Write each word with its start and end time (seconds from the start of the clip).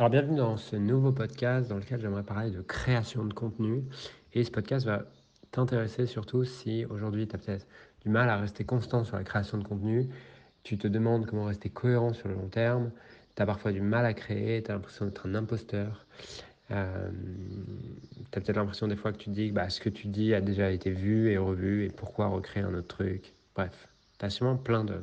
Alors 0.00 0.08
bienvenue 0.08 0.38
dans 0.38 0.56
ce 0.56 0.76
nouveau 0.76 1.12
podcast 1.12 1.68
dans 1.68 1.76
lequel 1.76 2.00
j'aimerais 2.00 2.22
parler 2.22 2.50
de 2.50 2.62
création 2.62 3.22
de 3.22 3.34
contenu. 3.34 3.84
Et 4.32 4.44
ce 4.44 4.50
podcast 4.50 4.86
va 4.86 5.04
t'intéresser 5.50 6.06
surtout 6.06 6.42
si 6.44 6.86
aujourd'hui 6.86 7.28
tu 7.28 7.36
as 7.36 7.38
peut-être 7.38 7.66
du 8.00 8.08
mal 8.08 8.30
à 8.30 8.38
rester 8.38 8.64
constant 8.64 9.04
sur 9.04 9.18
la 9.18 9.24
création 9.24 9.58
de 9.58 9.62
contenu, 9.62 10.08
tu 10.62 10.78
te 10.78 10.88
demandes 10.88 11.26
comment 11.26 11.44
rester 11.44 11.68
cohérent 11.68 12.14
sur 12.14 12.28
le 12.28 12.34
long 12.34 12.48
terme, 12.48 12.92
tu 13.36 13.42
as 13.42 13.44
parfois 13.44 13.72
du 13.72 13.82
mal 13.82 14.06
à 14.06 14.14
créer, 14.14 14.62
tu 14.62 14.70
as 14.70 14.74
l'impression 14.74 15.04
d'être 15.04 15.28
un 15.28 15.34
imposteur, 15.34 16.06
euh, 16.70 17.10
tu 18.32 18.38
as 18.38 18.40
peut-être 18.40 18.56
l'impression 18.56 18.88
des 18.88 18.96
fois 18.96 19.12
que 19.12 19.18
tu 19.18 19.28
dis 19.28 19.52
bah, 19.52 19.68
ce 19.68 19.82
que 19.82 19.90
tu 19.90 20.08
dis 20.08 20.32
a 20.32 20.40
déjà 20.40 20.70
été 20.70 20.90
vu 20.92 21.28
et 21.28 21.36
revu 21.36 21.84
et 21.84 21.90
pourquoi 21.90 22.28
recréer 22.28 22.62
un 22.62 22.72
autre 22.72 22.88
truc. 22.88 23.34
Bref, 23.54 23.86
tu 24.18 24.24
as 24.24 24.30
sûrement 24.30 24.56
plein 24.56 24.82
de, 24.82 25.02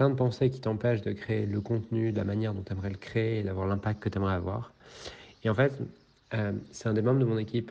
plein 0.00 0.08
de 0.08 0.14
pensées 0.14 0.48
qui 0.48 0.62
t'empêchent 0.62 1.02
de 1.02 1.12
créer 1.12 1.44
le 1.44 1.60
contenu 1.60 2.10
de 2.10 2.16
la 2.16 2.24
manière 2.24 2.54
dont 2.54 2.62
tu 2.62 2.72
aimerais 2.72 2.88
le 2.88 2.96
créer 2.96 3.40
et 3.40 3.42
d'avoir 3.42 3.66
l'impact 3.66 4.02
que 4.02 4.08
tu 4.08 4.16
aimerais 4.16 4.32
avoir. 4.32 4.72
Et 5.44 5.50
en 5.50 5.54
fait, 5.54 5.74
euh, 6.32 6.54
c'est 6.70 6.88
un 6.88 6.94
des 6.94 7.02
membres 7.02 7.20
de 7.20 7.26
mon 7.26 7.36
équipe, 7.36 7.70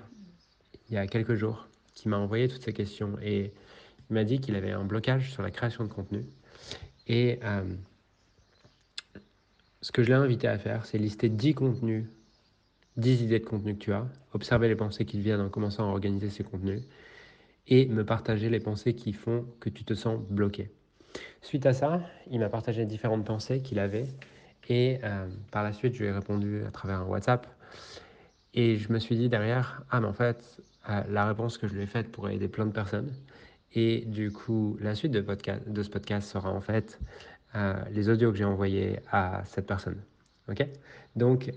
il 0.89 0.93
y 0.93 0.97
a 0.99 1.07
quelques 1.07 1.33
jours, 1.33 1.67
qui 1.95 2.07
m'a 2.07 2.17
envoyé 2.17 2.47
toutes 2.47 2.61
ces 2.61 2.71
questions 2.71 3.17
et 3.23 3.51
il 4.11 4.13
m'a 4.13 4.25
dit 4.25 4.39
qu'il 4.39 4.55
avait 4.55 4.69
un 4.69 4.83
blocage 4.83 5.31
sur 5.31 5.41
la 5.41 5.49
création 5.49 5.83
de 5.85 5.89
contenu. 5.89 6.23
Et 7.07 7.39
euh, 7.43 7.63
ce 9.81 9.91
que 9.91 10.03
je 10.03 10.09
l'ai 10.09 10.13
invité 10.13 10.47
à 10.47 10.59
faire, 10.59 10.85
c'est 10.85 10.99
lister 10.99 11.29
10 11.29 11.55
contenus, 11.55 12.05
10 12.97 13.23
idées 13.23 13.39
de 13.39 13.45
contenu 13.45 13.73
que 13.73 13.79
tu 13.79 13.91
as, 13.91 14.07
observer 14.33 14.67
les 14.67 14.75
pensées 14.75 15.05
qui 15.05 15.19
viennent 15.19 15.41
en 15.41 15.49
commençant 15.49 15.89
à 15.89 15.91
organiser 15.91 16.29
ces 16.29 16.43
contenus 16.43 16.83
et 17.65 17.87
me 17.87 18.05
partager 18.05 18.51
les 18.51 18.59
pensées 18.59 18.93
qui 18.93 19.13
font 19.13 19.47
que 19.59 19.71
tu 19.71 19.83
te 19.83 19.95
sens 19.95 20.21
bloqué. 20.29 20.69
Suite 21.41 21.65
à 21.65 21.73
ça, 21.73 22.01
il 22.29 22.39
m'a 22.39 22.49
partagé 22.49 22.85
différentes 22.85 23.25
pensées 23.25 23.61
qu'il 23.61 23.79
avait 23.79 24.05
et 24.69 24.99
euh, 25.03 25.27
par 25.51 25.63
la 25.63 25.73
suite, 25.73 25.95
je 25.95 26.03
lui 26.03 26.09
ai 26.09 26.11
répondu 26.11 26.63
à 26.65 26.71
travers 26.71 26.99
un 26.99 27.05
WhatsApp 27.05 27.47
et 28.53 28.77
je 28.77 28.93
me 28.93 28.99
suis 28.99 29.15
dit 29.15 29.29
derrière, 29.29 29.83
ah 29.89 29.99
mais 29.99 30.07
en 30.07 30.13
fait, 30.13 30.61
euh, 30.89 31.01
la 31.09 31.27
réponse 31.27 31.57
que 31.57 31.67
je 31.67 31.73
lui 31.73 31.83
ai 31.83 31.87
faite 31.87 32.11
pourrait 32.11 32.35
aider 32.35 32.47
plein 32.47 32.65
de 32.65 32.71
personnes. 32.71 33.11
Et 33.73 34.05
du 34.05 34.31
coup, 34.31 34.77
la 34.79 34.95
suite 34.95 35.11
de, 35.11 35.21
podcast, 35.21 35.67
de 35.67 35.83
ce 35.83 35.89
podcast 35.89 36.29
sera 36.29 36.51
en 36.51 36.61
fait 36.61 36.99
euh, 37.55 37.73
les 37.91 38.09
audios 38.09 38.31
que 38.31 38.37
j'ai 38.37 38.45
envoyés 38.45 38.99
à 39.11 39.43
cette 39.45 39.67
personne. 39.67 40.01
Ok? 40.49 40.65
Donc 41.15 41.51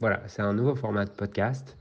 voilà, 0.00 0.22
c'est 0.26 0.42
un 0.42 0.54
nouveau 0.54 0.74
format 0.74 1.04
de 1.04 1.10
podcast. 1.10 1.76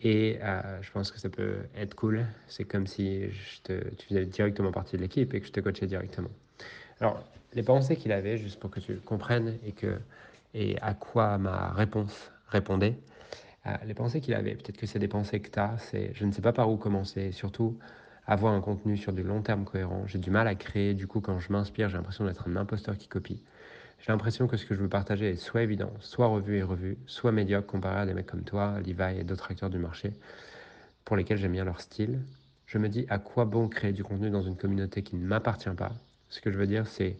Et 0.00 0.38
euh, 0.42 0.82
je 0.82 0.90
pense 0.90 1.10
que 1.10 1.18
ça 1.18 1.28
peut 1.28 1.56
être 1.76 1.94
cool. 1.94 2.26
C'est 2.48 2.64
comme 2.64 2.86
si 2.86 3.22
tu 3.64 4.06
faisais 4.08 4.26
directement 4.26 4.70
partie 4.70 4.96
de 4.96 5.02
l'équipe 5.02 5.32
et 5.34 5.40
que 5.40 5.46
je 5.46 5.52
te 5.52 5.60
coachais 5.60 5.86
directement. 5.86 6.30
Alors, 7.00 7.22
les 7.54 7.62
pensées 7.62 7.96
qu'il 7.96 8.12
avait, 8.12 8.36
juste 8.36 8.60
pour 8.60 8.70
que 8.70 8.80
tu 8.80 8.96
comprennes 8.96 9.58
et, 9.64 9.72
que, 9.72 9.98
et 10.54 10.76
à 10.82 10.94
quoi 10.94 11.38
ma 11.38 11.72
réponse 11.72 12.30
répondait, 12.48 12.98
euh, 13.66 13.70
les 13.86 13.94
pensées 13.94 14.20
qu'il 14.20 14.34
avait, 14.34 14.54
peut-être 14.54 14.76
que 14.76 14.86
c'est 14.86 14.98
des 14.98 15.08
pensées 15.08 15.40
que 15.40 15.50
tu 15.50 15.58
as, 15.58 15.76
c'est 15.78 16.12
je 16.14 16.24
ne 16.24 16.32
sais 16.32 16.42
pas 16.42 16.52
par 16.52 16.70
où 16.70 16.76
commencer, 16.76 17.32
surtout 17.32 17.78
avoir 18.26 18.52
un 18.52 18.60
contenu 18.60 18.96
sur 18.96 19.12
du 19.12 19.22
long 19.22 19.42
terme 19.42 19.64
cohérent. 19.64 20.06
J'ai 20.06 20.18
du 20.18 20.30
mal 20.30 20.46
à 20.48 20.54
créer, 20.54 20.94
du 20.94 21.06
coup, 21.06 21.20
quand 21.20 21.38
je 21.38 21.52
m'inspire, 21.52 21.88
j'ai 21.88 21.96
l'impression 21.96 22.24
d'être 22.24 22.46
un 22.48 22.56
imposteur 22.56 22.96
qui 22.96 23.08
copie. 23.08 23.42
J'ai 23.98 24.12
l'impression 24.12 24.46
que 24.46 24.56
ce 24.56 24.66
que 24.66 24.74
je 24.74 24.80
veux 24.80 24.88
partager 24.88 25.30
est 25.30 25.36
soit 25.36 25.62
évident, 25.62 25.92
soit 26.00 26.26
revu 26.26 26.58
et 26.58 26.62
revu, 26.62 26.96
soit 27.06 27.32
médiocre 27.32 27.66
comparé 27.66 28.00
à 28.00 28.06
des 28.06 28.14
mecs 28.14 28.26
comme 28.26 28.44
toi, 28.44 28.78
Levi 28.80 29.20
et 29.20 29.24
d'autres 29.24 29.50
acteurs 29.50 29.70
du 29.70 29.78
marché 29.78 30.12
pour 31.04 31.16
lesquels 31.16 31.38
j'aime 31.38 31.52
bien 31.52 31.64
leur 31.64 31.80
style. 31.80 32.20
Je 32.66 32.78
me 32.78 32.88
dis 32.88 33.06
à 33.08 33.18
quoi 33.18 33.44
bon 33.44 33.68
créer 33.68 33.92
du 33.92 34.04
contenu 34.04 34.28
dans 34.28 34.42
une 34.42 34.56
communauté 34.56 35.02
qui 35.02 35.16
ne 35.16 35.26
m'appartient 35.26 35.70
pas. 35.70 35.92
Ce 36.28 36.40
que 36.40 36.50
je 36.50 36.58
veux 36.58 36.66
dire, 36.66 36.86
c'est 36.86 37.12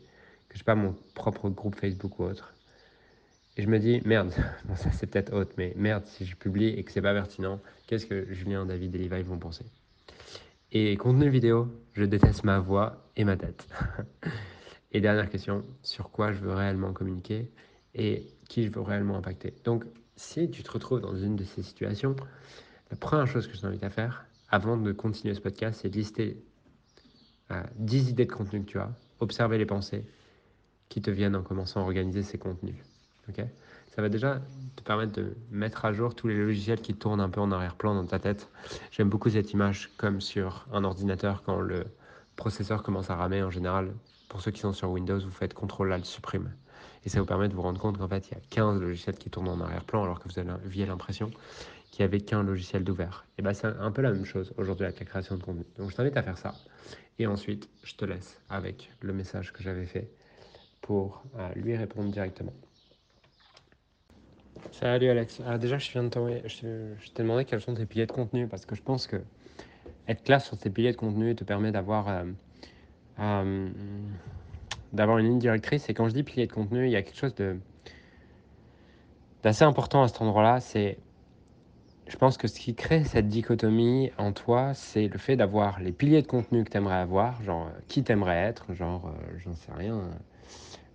que 0.48 0.54
je 0.54 0.60
n'ai 0.60 0.64
pas 0.64 0.74
mon 0.74 0.94
propre 1.14 1.48
groupe 1.48 1.76
Facebook 1.76 2.18
ou 2.18 2.24
autre. 2.24 2.52
Et 3.56 3.62
je 3.62 3.68
me 3.68 3.78
dis, 3.78 4.02
merde, 4.04 4.32
bon, 4.64 4.76
ça 4.76 4.90
c'est 4.92 5.06
peut-être 5.06 5.32
haute, 5.32 5.52
mais 5.56 5.72
merde, 5.76 6.04
si 6.06 6.26
je 6.26 6.36
publie 6.36 6.68
et 6.68 6.82
que 6.82 6.92
c'est 6.92 7.00
pas 7.00 7.14
pertinent, 7.14 7.60
qu'est-ce 7.86 8.06
que 8.06 8.32
Julien, 8.32 8.66
David 8.66 8.94
et 8.96 8.98
Levi 8.98 9.22
vont 9.22 9.38
penser? 9.38 9.64
Et 10.72 10.96
contenu 10.96 11.28
vidéo, 11.30 11.68
je 11.94 12.04
déteste 12.04 12.44
ma 12.44 12.58
voix 12.58 13.08
et 13.16 13.24
ma 13.24 13.36
tête. 13.36 13.66
Et 14.96 15.00
dernière 15.02 15.28
question, 15.28 15.62
sur 15.82 16.10
quoi 16.10 16.32
je 16.32 16.38
veux 16.38 16.54
réellement 16.54 16.94
communiquer 16.94 17.50
et 17.94 18.26
qui 18.48 18.64
je 18.64 18.70
veux 18.70 18.80
réellement 18.80 19.18
impacter. 19.18 19.52
Donc, 19.62 19.84
si 20.16 20.50
tu 20.50 20.62
te 20.62 20.70
retrouves 20.70 21.02
dans 21.02 21.14
une 21.14 21.36
de 21.36 21.44
ces 21.44 21.62
situations, 21.62 22.16
la 22.90 22.96
première 22.96 23.26
chose 23.26 23.46
que 23.46 23.54
je 23.54 23.60
t'invite 23.60 23.84
à 23.84 23.90
faire, 23.90 24.24
avant 24.48 24.78
de 24.78 24.92
continuer 24.92 25.34
ce 25.34 25.42
podcast, 25.42 25.80
c'est 25.82 25.90
de 25.90 25.96
lister 25.96 26.42
10 27.74 28.06
euh, 28.06 28.10
idées 28.10 28.24
de 28.24 28.32
contenu 28.32 28.64
que 28.64 28.70
tu 28.70 28.78
as, 28.78 28.90
observer 29.20 29.58
les 29.58 29.66
pensées 29.66 30.02
qui 30.88 31.02
te 31.02 31.10
viennent 31.10 31.36
en 31.36 31.42
commençant 31.42 31.80
à 31.80 31.82
organiser 31.82 32.22
ces 32.22 32.38
contenus. 32.38 32.76
ok? 33.28 33.44
Ça 33.94 34.00
va 34.00 34.08
déjà 34.08 34.40
te 34.76 34.82
permettre 34.82 35.12
de 35.12 35.36
mettre 35.50 35.84
à 35.84 35.92
jour 35.92 36.14
tous 36.14 36.28
les 36.28 36.38
logiciels 36.38 36.80
qui 36.80 36.94
tournent 36.94 37.20
un 37.20 37.28
peu 37.28 37.42
en 37.42 37.52
arrière-plan 37.52 37.94
dans 37.94 38.06
ta 38.06 38.18
tête. 38.18 38.48
J'aime 38.92 39.10
beaucoup 39.10 39.28
cette 39.28 39.52
image 39.52 39.90
comme 39.98 40.22
sur 40.22 40.66
un 40.72 40.84
ordinateur 40.84 41.42
quand 41.42 41.60
le 41.60 41.84
processeur 42.34 42.82
commence 42.82 43.10
à 43.10 43.16
ramer 43.16 43.42
en 43.42 43.50
général. 43.50 43.92
Pour 44.36 44.42
ceux 44.42 44.50
qui 44.50 44.60
sont 44.60 44.74
sur 44.74 44.90
Windows, 44.90 45.18
vous 45.18 45.30
faites 45.30 45.54
CTRL 45.54 45.92
ALT 45.94 46.04
supprime. 46.04 46.52
Et 47.06 47.08
ça 47.08 47.20
vous 47.20 47.24
permet 47.24 47.48
de 47.48 47.54
vous 47.54 47.62
rendre 47.62 47.80
compte 47.80 47.96
qu'en 47.96 48.06
fait, 48.06 48.28
il 48.28 48.34
y 48.34 48.36
a 48.36 48.40
15 48.50 48.82
logiciels 48.82 49.16
qui 49.16 49.30
tournent 49.30 49.48
en 49.48 49.58
arrière-plan 49.62 50.04
alors 50.04 50.20
que 50.20 50.28
vous 50.28 50.38
aviez 50.38 50.84
l'impression 50.84 51.30
qu'il 51.90 52.02
n'y 52.02 52.04
avait 52.04 52.20
qu'un 52.20 52.42
logiciel 52.42 52.84
d'ouvert. 52.84 53.24
Et 53.38 53.42
bien, 53.42 53.54
c'est 53.54 53.66
un 53.66 53.90
peu 53.90 54.02
la 54.02 54.12
même 54.12 54.26
chose 54.26 54.52
aujourd'hui 54.58 54.84
avec 54.84 55.00
la 55.00 55.06
création 55.06 55.38
de 55.38 55.42
contenu. 55.42 55.64
Donc, 55.78 55.90
je 55.90 55.96
t'invite 55.96 56.18
à 56.18 56.22
faire 56.22 56.36
ça. 56.36 56.52
Et 57.18 57.26
ensuite, 57.26 57.70
je 57.82 57.94
te 57.94 58.04
laisse 58.04 58.38
avec 58.50 58.90
le 59.00 59.14
message 59.14 59.54
que 59.54 59.62
j'avais 59.62 59.86
fait 59.86 60.10
pour 60.82 61.22
euh, 61.38 61.48
lui 61.54 61.74
répondre 61.74 62.10
directement. 62.10 62.52
Salut 64.70 65.08
Alex. 65.08 65.40
Ah, 65.46 65.56
déjà, 65.56 65.78
je 65.78 65.90
viens 65.90 66.04
de 66.04 66.10
je 66.46 67.10
t'ai 67.10 67.22
demandé 67.22 67.46
quels 67.46 67.62
sont 67.62 67.72
tes 67.72 67.86
piliers 67.86 68.04
de 68.04 68.12
contenu 68.12 68.48
parce 68.48 68.66
que 68.66 68.74
je 68.74 68.82
pense 68.82 69.06
que 69.06 69.16
être 70.08 70.22
classe 70.24 70.44
sur 70.44 70.58
tes 70.58 70.68
piliers 70.68 70.92
de 70.92 70.98
contenu 70.98 71.34
te 71.34 71.42
permet 71.42 71.72
d'avoir 71.72 72.08
euh, 72.10 72.24
euh, 73.20 73.68
d'avoir 74.92 75.18
une 75.18 75.26
ligne 75.26 75.38
directrice. 75.38 75.88
Et 75.88 75.94
quand 75.94 76.08
je 76.08 76.14
dis 76.14 76.22
pilier 76.22 76.46
de 76.46 76.52
contenu, 76.52 76.86
il 76.86 76.90
y 76.90 76.96
a 76.96 77.02
quelque 77.02 77.18
chose 77.18 77.34
de 77.34 77.56
d'assez 79.42 79.64
important 79.64 80.02
à 80.02 80.08
cet 80.08 80.20
endroit-là. 80.22 80.60
C'est, 80.60 80.98
je 82.08 82.16
pense 82.16 82.36
que 82.36 82.48
ce 82.48 82.58
qui 82.58 82.74
crée 82.74 83.04
cette 83.04 83.28
dichotomie 83.28 84.10
en 84.18 84.32
toi, 84.32 84.74
c'est 84.74 85.08
le 85.08 85.18
fait 85.18 85.36
d'avoir 85.36 85.80
les 85.80 85.92
piliers 85.92 86.22
de 86.22 86.26
contenu 86.26 86.64
que 86.64 86.70
tu 86.70 86.76
aimerais 86.76 86.96
avoir, 86.96 87.42
genre 87.42 87.66
euh, 87.66 87.80
qui 87.88 88.02
t'aimerais 88.02 88.38
être, 88.38 88.74
genre, 88.74 89.12
j'en 89.38 89.54
sais 89.54 89.72
rien, 89.72 90.02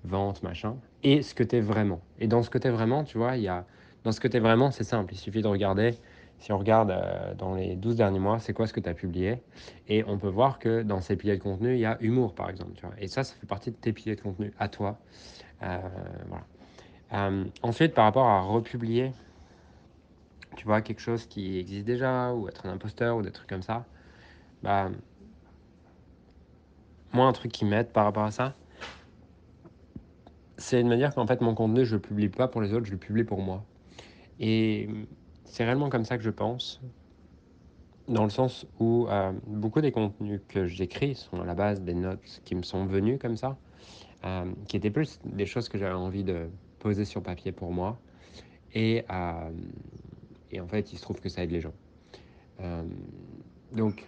vente, 0.04 0.44
machin, 0.44 0.76
et 1.04 1.22
ce 1.22 1.34
que 1.34 1.44
tu 1.44 1.58
es 1.58 1.62
vraiment. 1.62 2.02
Et 2.20 2.28
dans 2.28 2.44
ce 2.44 2.50
que 2.50 2.58
tu 2.58 2.68
es 2.68 2.72
vraiment, 2.72 3.04
tu 3.04 3.18
vois, 3.18 3.38
il 3.38 3.44
y 3.44 3.48
a, 3.48 3.66
dans 4.04 4.12
ce 4.12 4.20
que 4.20 4.28
tu 4.28 4.38
es 4.38 4.40
vraiment, 4.40 4.72
c'est 4.72 4.84
simple. 4.84 5.14
Il 5.14 5.18
suffit 5.18 5.42
de 5.42 5.48
regarder 5.48 5.96
si 6.42 6.52
on 6.52 6.58
regarde 6.58 6.90
euh, 6.90 7.36
dans 7.36 7.54
les 7.54 7.76
12 7.76 7.96
derniers 7.96 8.20
mois, 8.20 8.40
c'est 8.40 8.52
quoi 8.52 8.66
ce 8.66 8.74
que 8.74 8.80
tu 8.80 8.90
as 8.90 8.96
publié? 8.96 9.44
Et 9.88 10.04
on 10.08 10.18
peut 10.18 10.28
voir 10.28 10.58
que 10.58 10.82
dans 10.82 11.00
ces 11.00 11.16
piliers 11.16 11.38
de 11.38 11.44
contenu, 11.44 11.76
il 11.76 11.80
y 11.80 11.86
a 11.86 11.98
humour, 12.02 12.34
par 12.34 12.50
exemple. 12.50 12.74
Et 12.98 13.08
ça, 13.08 13.24
ça 13.24 13.36
fait 13.40 13.46
partie 13.46 13.70
de 13.70 13.76
tes 13.76 13.94
piliers 13.94 14.16
de 14.16 14.22
contenu 14.22 14.52
à 14.58 14.68
toi. 14.68 14.98
Euh. 15.62 15.78
Euh, 17.14 17.46
ensuite, 17.62 17.94
par 17.94 18.06
rapport 18.06 18.26
à 18.26 18.42
republier, 18.42 19.12
tu 20.56 20.66
vois, 20.66 20.82
quelque 20.82 21.00
chose 21.00 21.28
qui 21.28 21.60
existe 21.60 21.86
déjà, 21.86 22.34
ou 22.34 22.48
être 22.48 22.66
un 22.66 22.72
imposteur, 22.72 23.18
ou 23.18 23.22
des 23.22 23.32
trucs 23.32 23.50
comme 23.50 23.62
ça, 23.62 23.86
bah, 24.64 24.90
moi, 27.14 27.28
un 27.28 27.34
truc 27.34 27.52
qui 27.52 27.66
m'aide 27.66 27.90
par 27.90 28.06
rapport 28.06 28.24
à 28.24 28.32
ça, 28.32 28.56
c'est 30.58 30.82
de 30.82 30.88
me 30.88 30.96
dire 30.96 31.14
qu'en 31.14 31.28
fait, 31.28 31.42
mon 31.42 31.54
contenu, 31.54 31.86
je 31.86 31.98
le 31.98 32.02
publie 32.02 32.30
pas 32.30 32.48
pour 32.48 32.62
les 32.62 32.74
autres, 32.74 32.88
je 32.88 32.94
le 32.94 32.98
publie 32.98 33.24
pour 33.24 33.42
moi. 33.44 33.64
Et 34.40 34.90
c'est 35.52 35.66
réellement 35.66 35.90
comme 35.90 36.06
ça 36.06 36.18
que 36.18 36.24
je 36.24 36.30
pense, 36.30 36.80
dans 38.08 38.24
le 38.24 38.30
sens 38.30 38.66
où 38.80 39.06
euh, 39.10 39.34
beaucoup 39.48 39.82
des 39.82 39.92
contenus 39.92 40.40
que 40.48 40.66
j'écris 40.66 41.16
sont 41.16 41.42
à 41.42 41.46
la 41.46 41.56
base 41.56 41.82
des 41.82 41.94
notes 41.94 42.42
qui 42.46 42.56
me 42.56 42.64
sont 42.64 42.86
venues 42.86 43.18
comme 43.18 43.36
ça, 43.36 43.58
euh, 44.24 44.50
qui 44.70 44.78
étaient 44.78 44.90
plus 44.90 45.20
des 45.26 45.46
choses 45.46 45.68
que 45.68 45.78
j'avais 45.78 45.94
envie 45.94 46.24
de 46.24 46.50
poser 46.80 47.04
sur 47.04 47.22
papier 47.22 47.52
pour 47.52 47.74
moi. 47.74 48.00
Et, 48.74 49.04
euh, 49.12 49.52
et 50.52 50.62
en 50.62 50.68
fait, 50.68 50.94
il 50.94 50.98
se 50.98 51.02
trouve 51.02 51.20
que 51.20 51.28
ça 51.28 51.44
aide 51.44 51.52
les 51.52 51.62
gens. 51.62 51.74
donc, 53.74 54.06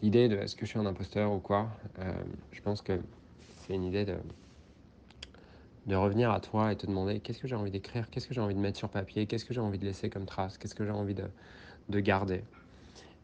l'idée 0.00 0.28
de 0.28 0.36
est-ce 0.36 0.56
que 0.56 0.64
je 0.64 0.70
suis 0.70 0.78
un 0.78 0.86
imposteur 0.86 1.30
ou 1.30 1.40
quoi, 1.40 1.68
je 2.52 2.62
pense 2.62 2.80
que 2.80 2.98
c'est 3.66 3.74
une 3.74 3.84
idée 3.84 4.06
de 4.06 4.14
de 5.86 5.96
revenir 5.96 6.30
à 6.30 6.40
toi 6.40 6.72
et 6.72 6.76
te 6.76 6.86
demander 6.86 7.20
qu'est-ce 7.20 7.40
que 7.40 7.48
j'ai 7.48 7.56
envie 7.56 7.70
d'écrire, 7.70 8.10
qu'est-ce 8.10 8.28
que 8.28 8.34
j'ai 8.34 8.40
envie 8.40 8.54
de 8.54 8.60
mettre 8.60 8.78
sur 8.78 8.88
papier, 8.88 9.26
qu'est-ce 9.26 9.44
que 9.44 9.54
j'ai 9.54 9.60
envie 9.60 9.78
de 9.78 9.84
laisser 9.84 10.10
comme 10.10 10.26
trace, 10.26 10.58
qu'est-ce 10.58 10.74
que 10.74 10.84
j'ai 10.84 10.90
envie 10.90 11.14
de, 11.14 11.24
de 11.88 12.00
garder? 12.00 12.42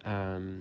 Euh, 0.06 0.58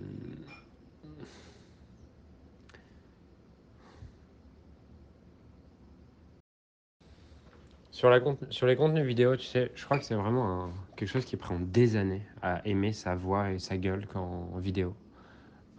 sur, 7.91 8.09
la, 8.09 8.19
sur 8.49 8.67
les 8.67 8.75
contenus 8.75 9.05
vidéo, 9.05 9.35
tu 9.37 9.45
sais, 9.45 9.71
je 9.75 9.85
crois 9.85 9.97
que 9.97 10.05
c'est 10.05 10.15
vraiment 10.15 10.69
quelque 10.95 11.09
chose 11.09 11.25
qui 11.25 11.37
prend 11.37 11.59
des 11.59 11.95
années 11.95 12.23
à 12.41 12.65
aimer 12.67 12.93
sa 12.93 13.15
voix 13.15 13.51
et 13.51 13.59
sa 13.59 13.77
gueule 13.77 14.07
quand, 14.11 14.49
en 14.53 14.59
vidéo. 14.59 14.95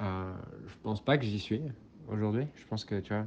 Euh, 0.01 0.33
je 0.67 0.75
pense 0.83 1.05
pas 1.05 1.19
que 1.19 1.25
j'y 1.25 1.39
suis 1.39 1.63
aujourd'hui. 2.09 2.47
Je 2.57 2.67
pense 2.67 2.85
que 2.85 3.01
tu 3.01 3.13
vois, 3.13 3.27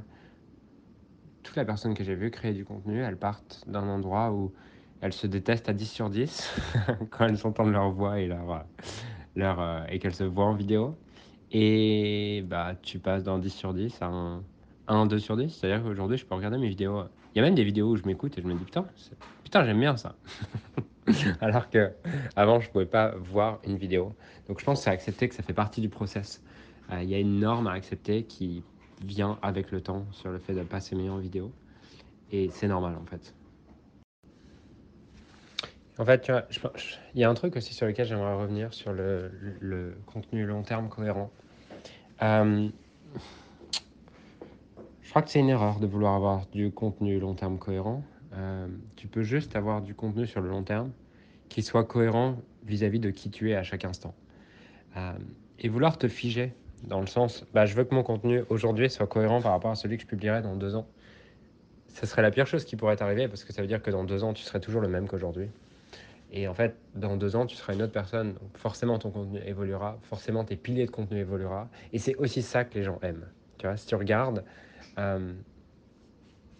toutes 1.48 1.56
les 1.56 1.64
personnes 1.64 1.94
que 1.94 2.04
j'ai 2.04 2.14
vues 2.14 2.30
créer 2.30 2.52
du 2.52 2.66
contenu, 2.66 3.00
elles 3.00 3.16
partent 3.16 3.64
d'un 3.66 3.88
endroit 3.88 4.32
où 4.32 4.52
elles 5.00 5.14
se 5.14 5.26
détestent 5.26 5.70
à 5.70 5.72
10 5.72 5.86
sur 5.86 6.10
10 6.10 6.54
quand 7.10 7.24
elles 7.24 7.46
entendent 7.46 7.72
leur 7.72 7.90
voix 7.90 8.20
et, 8.20 8.26
leur, 8.26 8.66
leur, 9.34 9.58
euh, 9.58 9.80
et 9.88 9.98
qu'elles 9.98 10.14
se 10.14 10.24
voient 10.24 10.44
en 10.44 10.52
vidéo. 10.52 10.94
Et 11.50 12.44
bah, 12.46 12.74
tu 12.82 12.98
passes 12.98 13.24
d'un 13.24 13.38
10 13.38 13.48
sur 13.48 13.72
10 13.72 13.96
à 14.02 14.08
un 14.08 14.42
1, 14.88 15.06
2 15.06 15.18
sur 15.18 15.38
10. 15.38 15.48
C'est-à-dire 15.48 15.82
qu'aujourd'hui, 15.82 16.18
je 16.18 16.26
peux 16.26 16.34
regarder 16.34 16.58
mes 16.58 16.68
vidéos. 16.68 17.04
Il 17.34 17.38
y 17.38 17.40
a 17.40 17.44
même 17.44 17.54
des 17.54 17.64
vidéos 17.64 17.92
où 17.92 17.96
je 17.96 18.04
m'écoute 18.04 18.36
et 18.36 18.42
je 18.42 18.46
me 18.46 18.52
dis 18.52 18.64
putain, 18.64 18.84
putain 19.42 19.64
j'aime 19.64 19.80
bien 19.80 19.96
ça. 19.96 20.16
Alors 21.40 21.70
que 21.70 21.92
avant, 22.36 22.60
je 22.60 22.68
pouvais 22.68 22.84
pas 22.84 23.14
voir 23.16 23.58
une 23.64 23.78
vidéo. 23.78 24.14
Donc 24.48 24.60
je 24.60 24.66
pense 24.66 24.80
que 24.80 24.84
c'est 24.84 24.90
accepter 24.90 25.30
que 25.30 25.34
ça 25.34 25.42
fait 25.42 25.54
partie 25.54 25.80
du 25.80 25.88
process. 25.88 26.42
Euh, 26.92 27.02
il 27.02 27.08
y 27.08 27.14
a 27.14 27.18
une 27.18 27.38
norme 27.38 27.68
à 27.68 27.72
accepter 27.72 28.24
qui 28.24 28.62
vient 29.04 29.38
avec 29.42 29.70
le 29.70 29.80
temps 29.80 30.06
sur 30.12 30.30
le 30.30 30.38
fait 30.38 30.54
de 30.54 30.62
pas 30.62 30.80
s'aimer 30.80 31.08
en 31.10 31.18
vidéo. 31.18 31.52
Et 32.30 32.50
c'est 32.50 32.68
normal 32.68 32.96
en 33.00 33.04
fait. 33.06 33.34
En 35.98 36.04
fait, 36.04 36.20
tu 36.20 36.30
vois, 36.30 36.44
il 37.14 37.20
y 37.20 37.24
a 37.24 37.30
un 37.30 37.34
truc 37.34 37.56
aussi 37.56 37.74
sur 37.74 37.86
lequel 37.86 38.06
j'aimerais 38.06 38.34
revenir 38.34 38.72
sur 38.72 38.92
le, 38.92 39.96
contenu 40.06 40.46
long 40.46 40.62
terme 40.62 40.88
cohérent. 40.88 41.30
Euh, 42.22 42.68
je 45.02 45.10
crois 45.10 45.22
que 45.22 45.30
c'est 45.30 45.40
une 45.40 45.48
erreur 45.48 45.80
de 45.80 45.86
vouloir 45.86 46.14
avoir 46.14 46.46
du 46.46 46.70
contenu 46.70 47.18
long 47.18 47.34
terme 47.34 47.58
cohérent. 47.58 48.04
Euh, 48.34 48.68
tu 48.94 49.08
peux 49.08 49.22
juste 49.22 49.56
avoir 49.56 49.82
du 49.82 49.94
contenu 49.94 50.26
sur 50.26 50.40
le 50.40 50.48
long 50.48 50.62
terme 50.62 50.92
qui 51.48 51.62
soit 51.62 51.84
cohérent 51.84 52.36
vis-à-vis 52.64 53.00
de 53.00 53.10
qui 53.10 53.30
tu 53.30 53.50
es 53.50 53.54
à 53.54 53.64
chaque 53.64 53.84
instant. 53.84 54.14
Euh, 54.96 55.12
et 55.58 55.68
vouloir 55.68 55.98
te 55.98 56.06
figer 56.06 56.52
dans 56.82 57.00
le 57.00 57.06
sens, 57.06 57.44
bah, 57.54 57.66
je 57.66 57.74
veux 57.74 57.84
que 57.84 57.94
mon 57.94 58.02
contenu 58.02 58.42
aujourd'hui 58.48 58.88
soit 58.90 59.06
cohérent 59.06 59.40
par 59.40 59.52
rapport 59.52 59.70
à 59.70 59.74
celui 59.74 59.96
que 59.96 60.02
je 60.02 60.08
publierai 60.08 60.42
dans 60.42 60.56
deux 60.56 60.74
ans. 60.74 60.86
Ce 61.88 62.06
serait 62.06 62.22
la 62.22 62.30
pire 62.30 62.46
chose 62.46 62.64
qui 62.64 62.76
pourrait 62.76 62.96
t'arriver 62.96 63.28
parce 63.28 63.44
que 63.44 63.52
ça 63.52 63.60
veut 63.60 63.68
dire 63.68 63.82
que 63.82 63.90
dans 63.90 64.04
deux 64.04 64.22
ans, 64.22 64.32
tu 64.32 64.44
serais 64.44 64.60
toujours 64.60 64.80
le 64.80 64.88
même 64.88 65.08
qu'aujourd'hui. 65.08 65.48
Et 66.30 66.46
en 66.46 66.54
fait, 66.54 66.76
dans 66.94 67.16
deux 67.16 67.36
ans, 67.36 67.46
tu 67.46 67.56
seras 67.56 67.74
une 67.74 67.82
autre 67.82 67.92
personne. 67.92 68.34
Forcément, 68.54 68.98
ton 68.98 69.10
contenu 69.10 69.40
évoluera. 69.46 69.98
Forcément, 70.02 70.44
tes 70.44 70.56
piliers 70.56 70.86
de 70.86 70.90
contenu 70.90 71.18
évoluera. 71.18 71.68
Et 71.92 71.98
c'est 71.98 72.14
aussi 72.16 72.42
ça 72.42 72.64
que 72.64 72.74
les 72.74 72.82
gens 72.82 72.98
aiment. 73.02 73.26
Tu 73.56 73.66
vois, 73.66 73.76
si 73.76 73.86
tu 73.86 73.94
regardes, 73.94 74.44
euh, 74.98 75.32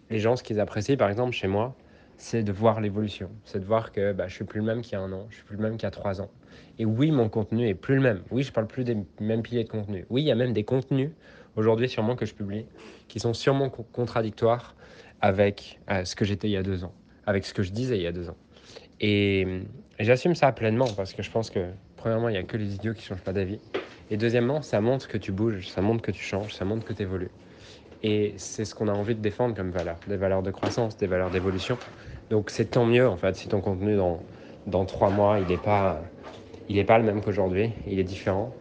les 0.09 0.19
gens, 0.19 0.35
ce 0.35 0.43
qu'ils 0.43 0.59
apprécient, 0.59 0.97
par 0.97 1.09
exemple, 1.09 1.33
chez 1.33 1.47
moi, 1.47 1.75
c'est 2.19 2.43
de 2.43 2.51
voir 2.51 2.81
l'évolution. 2.81 3.31
C'est 3.45 3.59
de 3.59 3.65
voir 3.65 3.91
que 3.91 4.11
bah, 4.11 4.27
je 4.27 4.35
suis 4.35 4.43
plus 4.43 4.59
le 4.59 4.65
même 4.65 4.81
qu'il 4.81 4.93
y 4.93 4.95
a 4.95 5.01
un 5.01 5.11
an, 5.11 5.25
je 5.29 5.37
suis 5.37 5.45
plus 5.45 5.55
le 5.55 5.63
même 5.63 5.77
qu'il 5.77 5.83
y 5.83 5.87
a 5.87 5.91
trois 5.91 6.21
ans. 6.21 6.29
Et 6.77 6.85
oui, 6.85 7.11
mon 7.11 7.29
contenu 7.29 7.67
est 7.67 7.73
plus 7.73 7.95
le 7.95 8.01
même. 8.01 8.21
Oui, 8.29 8.43
je 8.43 8.51
parle 8.51 8.67
plus 8.67 8.83
des 8.83 8.97
mêmes 9.19 9.41
piliers 9.41 9.63
de 9.63 9.69
contenu. 9.69 10.05
Oui, 10.09 10.21
il 10.21 10.25
y 10.25 10.31
a 10.31 10.35
même 10.35 10.53
des 10.53 10.65
contenus 10.65 11.11
aujourd'hui 11.55 11.89
sûrement 11.89 12.15
que 12.15 12.25
je 12.25 12.35
publie 12.35 12.65
qui 13.07 13.19
sont 13.19 13.33
sûrement 13.33 13.69
contradictoires 13.69 14.75
avec 15.21 15.79
euh, 15.89 16.05
ce 16.05 16.15
que 16.15 16.25
j'étais 16.25 16.47
il 16.49 16.51
y 16.51 16.57
a 16.57 16.63
deux 16.63 16.83
ans, 16.83 16.93
avec 17.25 17.45
ce 17.45 17.53
que 17.53 17.63
je 17.63 17.71
disais 17.71 17.97
il 17.97 18.03
y 18.03 18.07
a 18.07 18.11
deux 18.11 18.29
ans. 18.29 18.37
Et, 18.99 19.61
j'assume 19.99 20.35
ça 20.35 20.51
pleinement 20.51 20.87
parce 20.95 21.13
que 21.13 21.23
je 21.23 21.31
pense 21.31 21.49
que, 21.49 21.69
premièrement, 21.95 22.27
il 22.27 22.33
n'y 22.33 22.37
a 22.37 22.43
que 22.43 22.57
les 22.57 22.75
idiots 22.75 22.93
qui 22.93 23.01
ne 23.01 23.07
changent 23.07 23.23
pas 23.23 23.33
d'avis. 23.33 23.59
Et 24.11 24.17
deuxièmement, 24.17 24.61
ça 24.61 24.81
montre 24.81 25.07
que 25.07 25.17
tu 25.17 25.31
bouges, 25.31 25.69
ça 25.69 25.81
montre 25.81 26.01
que 26.01 26.11
tu 26.11 26.23
changes, 26.23 26.53
ça 26.53 26.65
montre 26.65 26.85
que 26.85 26.93
tu 26.93 27.03
évolues. 27.03 27.31
Et 28.01 28.33
c'est 28.37 28.65
ce 28.65 28.73
qu'on 28.73 28.87
a 28.87 28.93
envie 28.93 29.15
de 29.15 29.21
défendre 29.21 29.55
comme 29.55 29.71
valeur, 29.71 29.97
des 30.07 30.17
valeurs 30.17 30.41
de 30.41 30.51
croissance, 30.51 30.97
des 30.97 31.07
valeurs 31.07 31.31
d'évolution. 31.31 31.77
Donc 32.29 32.49
c'est 32.49 32.71
tant 32.71 32.85
mieux 32.85 33.07
en 33.07 33.17
fait 33.17 33.35
si 33.35 33.47
ton 33.49 33.61
contenu 33.61 33.95
dans, 33.97 34.85
trois 34.85 35.09
mois, 35.09 35.39
il 35.39 35.47
n'est 35.47 35.57
pas, 35.57 36.01
pas 36.87 36.97
le 36.97 37.03
même 37.03 37.21
qu'aujourd'hui, 37.21 37.71
il 37.87 37.99
est 37.99 38.03
différent. 38.03 38.55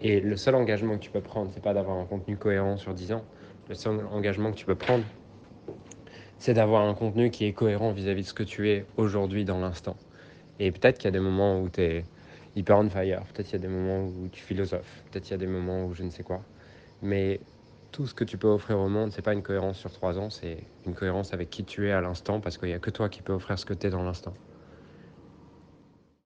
Et 0.00 0.20
le 0.20 0.36
seul 0.36 0.54
engagement 0.54 0.94
que 0.94 1.02
tu 1.02 1.10
peux 1.10 1.22
prendre, 1.22 1.50
c'est 1.52 1.62
pas 1.62 1.74
d'avoir 1.74 1.96
un 1.98 2.04
contenu 2.04 2.36
cohérent 2.36 2.76
sur 2.76 2.94
dix 2.94 3.12
ans. 3.12 3.24
Le 3.68 3.74
seul 3.74 4.06
engagement 4.12 4.50
que 4.52 4.56
tu 4.56 4.66
peux 4.66 4.74
prendre, 4.74 5.04
c'est 6.38 6.54
d'avoir 6.54 6.82
un 6.86 6.94
contenu 6.94 7.30
qui 7.30 7.46
est 7.46 7.52
cohérent 7.52 7.92
vis-à-vis 7.92 8.22
de 8.22 8.28
ce 8.28 8.34
que 8.34 8.42
tu 8.42 8.68
es 8.70 8.84
aujourd'hui 8.96 9.44
dans 9.44 9.58
l'instant. 9.58 9.96
Et 10.58 10.70
peut-être 10.70 10.98
qu'il 10.98 11.06
y 11.06 11.08
a 11.08 11.12
des 11.12 11.20
moments 11.20 11.60
où 11.60 11.68
tu 11.70 11.80
es 11.80 12.04
hyper 12.54 12.78
on 12.78 12.88
fire, 12.90 13.24
peut-être 13.32 13.46
qu'il 13.46 13.54
y 13.54 13.56
a 13.64 13.66
des 13.66 13.68
moments 13.68 14.04
où 14.04 14.28
tu 14.28 14.42
philosophes, 14.42 15.04
peut-être 15.10 15.24
qu'il 15.24 15.32
y 15.32 15.34
a 15.34 15.38
des 15.38 15.46
moments 15.46 15.86
où 15.86 15.94
je 15.94 16.02
ne 16.02 16.10
sais 16.10 16.22
quoi. 16.22 16.44
Mais 17.02 17.40
tout 17.94 18.06
ce 18.08 18.14
que 18.14 18.24
tu 18.24 18.38
peux 18.38 18.48
offrir 18.48 18.78
au 18.80 18.88
monde, 18.88 19.12
c'est 19.12 19.22
pas 19.22 19.32
une 19.34 19.42
cohérence 19.44 19.78
sur 19.78 19.92
trois 19.92 20.18
ans, 20.18 20.28
c'est 20.28 20.72
une 20.84 20.94
cohérence 20.96 21.32
avec 21.32 21.48
qui 21.48 21.64
tu 21.64 21.88
es 21.88 21.92
à 21.92 22.00
l'instant, 22.00 22.40
parce 22.40 22.58
qu'il 22.58 22.68
n'y 22.68 22.74
a 22.74 22.80
que 22.80 22.90
toi 22.90 23.08
qui 23.08 23.22
peux 23.22 23.32
offrir 23.32 23.56
ce 23.56 23.64
que 23.64 23.72
tu 23.74 23.86
es 23.86 23.90
dans 23.90 24.02
l'instant. 24.02 24.36